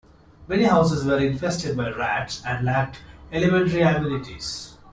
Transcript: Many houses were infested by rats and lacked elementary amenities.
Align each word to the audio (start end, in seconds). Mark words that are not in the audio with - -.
Many 0.47 0.63
houses 0.63 1.05
were 1.05 1.19
infested 1.19 1.77
by 1.77 1.91
rats 1.91 2.41
and 2.43 2.65
lacked 2.65 3.01
elementary 3.31 3.81
amenities. 3.81 4.73